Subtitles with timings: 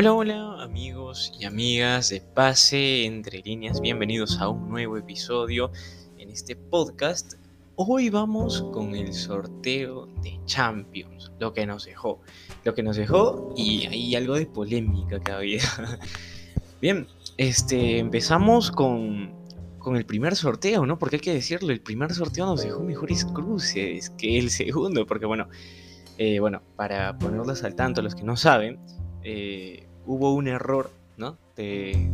[0.00, 5.72] Hola, hola amigos y amigas de Pase entre líneas, bienvenidos a un nuevo episodio
[6.18, 7.32] en este podcast.
[7.74, 12.20] Hoy vamos con el sorteo de Champions, lo que nos dejó,
[12.62, 15.62] lo que nos dejó y hay algo de polémica que había.
[16.80, 19.34] Bien, este, empezamos con,
[19.80, 20.96] con el primer sorteo, ¿no?
[21.00, 25.26] Porque hay que decirlo, el primer sorteo nos dejó mejores cruces que el segundo, porque
[25.26, 25.48] bueno,
[26.18, 28.78] eh, bueno, para ponerlos al tanto, los que no saben,
[29.24, 31.38] eh, hubo un error ¿no?
[31.54, 32.10] de,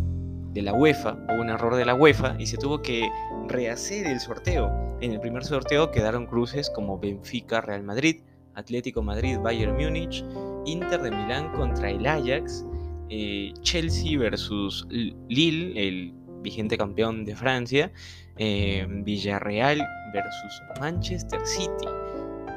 [0.56, 3.08] la UEFA, hubo un error de la UEFA y se tuvo que
[3.48, 4.98] rehacer el sorteo.
[5.00, 8.22] En el primer sorteo quedaron cruces como Benfica, Real Madrid,
[8.54, 10.24] Atlético Madrid, Bayern Múnich,
[10.66, 12.64] Inter de Milán contra el Ajax,
[13.10, 17.92] eh, Chelsea versus Lille, el vigente campeón de Francia,
[18.36, 19.80] eh, Villarreal
[20.12, 21.86] versus Manchester City,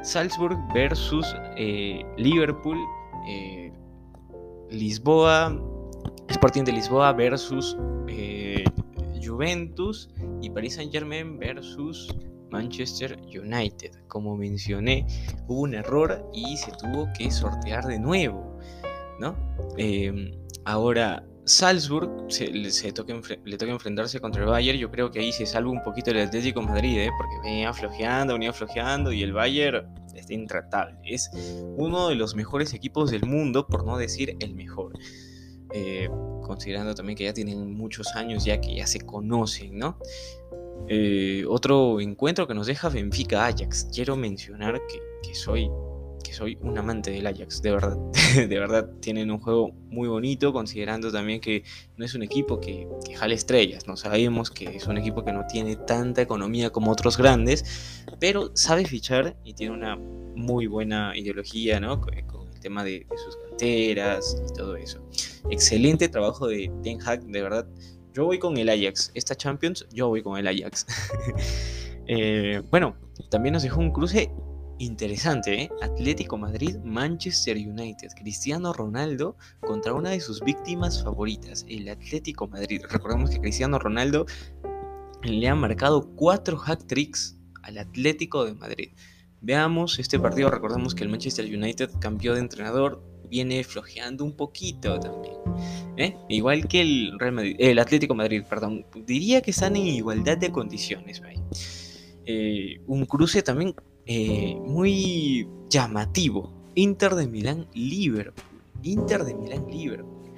[0.01, 2.77] Salzburg versus eh, Liverpool,
[4.69, 5.59] Lisboa,
[6.29, 8.63] Sporting de Lisboa versus eh,
[9.23, 10.09] Juventus
[10.41, 12.13] y Paris Saint Germain versus
[12.49, 13.91] Manchester United.
[14.07, 15.05] Como mencioné,
[15.47, 18.57] hubo un error y se tuvo que sortear de nuevo,
[19.19, 19.35] ¿no?
[19.77, 20.31] Em,
[20.65, 24.77] ahora, Salzburg le toca enfrentarse contra el Bayern.
[24.77, 27.09] Yo creo que ahí se salva un poquito el Atlético Madrid, ¿eh?
[27.17, 30.97] porque venía flojeando, venía flojeando y el Bayern está intratable.
[31.05, 31.31] Es
[31.77, 34.93] uno de los mejores equipos del mundo, por no decir el mejor.
[35.73, 36.09] Eh,
[36.43, 39.97] considerando también que ya tienen muchos años ya que ya se conocen, ¿no?
[40.89, 43.87] Eh, otro encuentro que nos deja Benfica Ajax.
[43.93, 44.81] Quiero mencionar
[45.23, 45.69] que soy
[46.27, 47.97] que soy un amante del Ajax, de verdad.
[48.35, 51.63] de verdad, tienen un juego muy bonito, considerando también que
[51.95, 53.87] no es un equipo que, jale estrellas.
[53.87, 58.51] No sabemos que es un equipo que no tiene tanta economía como otros grandes, pero
[58.55, 62.01] sabe fichar y tiene una muy buena ideología, ¿no?
[62.01, 64.99] Con, el tema de, sus canteras y todo eso.
[65.49, 67.67] Excelente trabajo de Ten Hag, de verdad.
[68.13, 69.11] Yo voy con el Ajax.
[69.13, 70.85] Esta Champions, yo voy con el Ajax.
[72.09, 72.95] Eh, bueno,
[73.29, 74.31] también nos dejó un cruce
[74.79, 75.69] Interesante, ¿eh?
[75.81, 82.81] Atlético Madrid, Manchester United, Cristiano Ronaldo contra una de sus víctimas favoritas, el Atlético Madrid.
[82.87, 84.27] Recordemos que Cristiano Ronaldo
[85.23, 88.89] le ha marcado cuatro hat tricks al Atlético de Madrid.
[89.41, 94.99] Veamos este partido, recordemos que el Manchester United cambió de entrenador, viene flojeando un poquito
[94.99, 95.35] también.
[95.97, 96.15] ¿eh?
[96.29, 98.85] Igual que el, Real Madrid, el Atlético Madrid, perdón.
[99.07, 101.21] Diría que están en igualdad de condiciones.
[102.25, 103.73] Eh, un cruce también
[104.07, 106.51] eh, muy llamativo.
[106.75, 108.61] Inter de Milán Liverpool.
[108.83, 110.31] Inter de Milán Liverpool.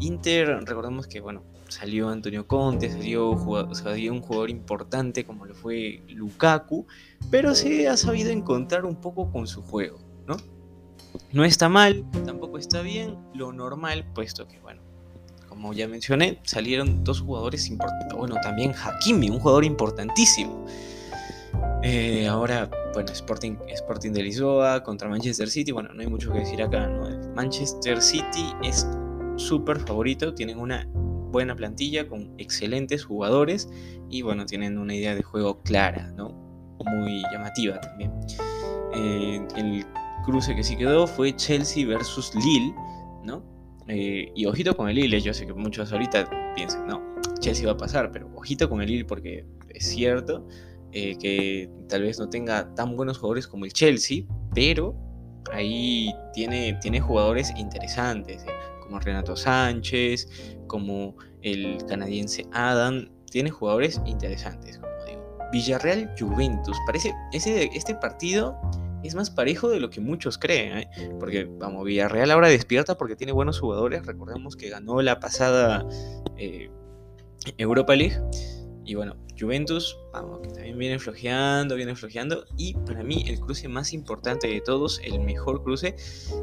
[0.00, 6.86] Inter, recordemos que bueno, salió Antonio Conte, salió, un jugador importante como lo fue Lukaku,
[7.30, 10.36] pero se ha sabido encontrar un poco con su juego, ¿no?
[11.32, 14.82] No está mal, tampoco está bien, lo normal, puesto que bueno,
[15.48, 20.66] como ya mencioné, salieron dos jugadores importantes, bueno, también Hakimi, un jugador importantísimo.
[21.82, 25.72] Eh, ahora, bueno, Sporting, Sporting de Lisboa contra Manchester City.
[25.72, 27.08] Bueno, no hay mucho que decir acá, ¿no?
[27.34, 28.86] Manchester City es
[29.36, 30.86] súper favorito, tienen una
[31.32, 33.68] buena plantilla con excelentes jugadores
[34.10, 36.30] y bueno, tienen una idea de juego clara, ¿no?
[36.84, 38.12] Muy llamativa también.
[38.94, 39.86] Eh, el
[40.24, 42.74] cruce que sí quedó fue Chelsea versus Lille,
[43.24, 43.42] ¿no?
[43.88, 47.02] Eh, y ojito con el Lille, yo sé que muchos ahorita piensan, no,
[47.40, 50.46] Chelsea va a pasar, pero ojito con el Lille porque es cierto
[50.94, 54.94] eh, que tal vez no tenga tan buenos jugadores como el Chelsea, pero
[55.50, 58.50] ahí tiene, tiene jugadores interesantes, eh,
[58.82, 60.28] como Renato Sánchez,
[60.66, 65.38] como el canadiense Adam, tiene jugadores interesantes, como digo.
[65.50, 68.54] Villarreal Juventus, parece, ese, este partido
[69.02, 70.90] es más parejo de lo que muchos creen, ¿eh?
[71.18, 75.86] porque vamos, Villarreal ahora despierta porque tiene buenos jugadores, recordemos que ganó la pasada
[77.56, 78.20] Europa League
[78.84, 82.44] y bueno, Juventus, vamos, que también viene flojeando, viene flojeando.
[82.56, 85.94] Y para mí el cruce más importante de todos, el mejor cruce,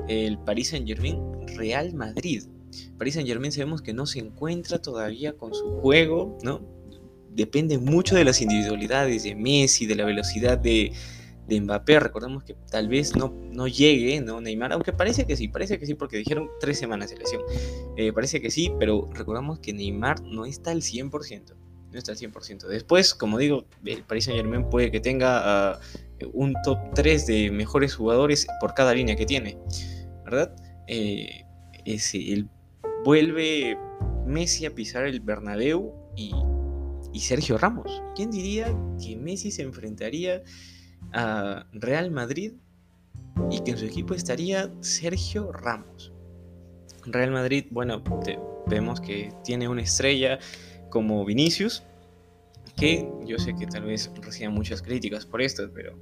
[0.08, 1.20] el Paris Saint Germain
[1.58, 2.44] Real Madrid.
[2.98, 6.62] Paris Saint Germain sabemos que no se encuentra todavía con su juego, ¿no?
[7.32, 10.94] Depende mucho de las individualidades de Messi, de la velocidad de,
[11.48, 12.00] de Mbappé.
[12.00, 14.40] Recordemos que tal vez no, no llegue, ¿no?
[14.40, 17.42] Neymar, aunque parece que sí, parece que sí, porque dijeron tres semanas de lesión.
[17.98, 22.18] Eh, parece que sí, pero recordamos que Neymar no está al 100% no está al
[22.18, 22.68] 100%.
[22.68, 25.80] Después, como digo, el Paris Saint Germain puede que tenga ah,
[26.34, 29.58] un top 3 de mejores jugadores por cada línea que tiene,
[30.24, 30.56] ¿verdad?
[30.88, 31.46] Eh,
[31.86, 32.46] ese,
[33.04, 33.78] vuelve
[34.26, 36.34] Messi a pisar el Bernabéu y,
[37.14, 38.02] y Sergio Ramos.
[38.16, 40.44] ¿Quién diría que Messi se enfrentaría
[41.14, 42.54] a Real Madrid
[43.50, 46.14] y que en su equipo estaría Sergio Ramos?
[47.06, 48.04] Real Madrid, bueno,
[48.68, 50.40] vemos que tiene una estrella
[50.90, 51.84] como Vinicius,
[52.78, 55.96] que yo sé que tal vez reciba muchas críticas por esto, pero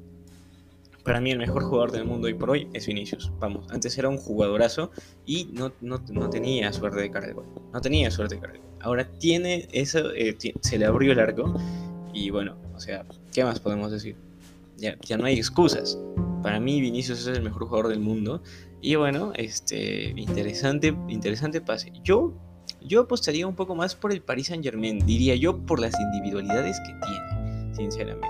[1.08, 3.32] para mí el mejor jugador del mundo hoy por hoy es Vinicius.
[3.40, 4.92] Vamos, antes era un jugadorazo
[5.26, 7.34] y no, no, tenía suerte de cargar
[7.72, 11.56] No tenía suerte de cargar Ahora tiene eso, eh, se le abrió el arco
[12.14, 14.18] y bueno, o sea, ¿qué más podemos decir?
[14.76, 15.98] Ya, ya no hay excusas.
[16.44, 18.44] Para mí Vinicius es el mejor jugador del mundo
[18.82, 21.94] y bueno, este interesante, interesante pase.
[22.04, 22.34] Yo
[22.82, 26.80] yo apostaría un poco más por el Paris Saint Germain, diría yo por las individualidades
[26.80, 28.28] que tiene, sinceramente.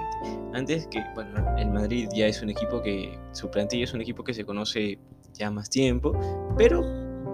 [0.54, 4.24] Antes que, bueno, el Madrid ya es un equipo que, su plantilla es un equipo
[4.24, 5.00] que se conoce
[5.34, 6.18] ya más tiempo,
[6.58, 6.84] pero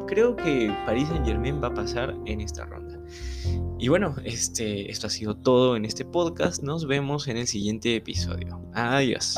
[0.07, 2.99] creo que Paris Saint Germain va a pasar en esta ronda.
[3.79, 6.63] Y bueno, este, esto ha sido todo en este podcast.
[6.63, 8.61] Nos vemos en el siguiente episodio.
[8.73, 9.37] Adiós.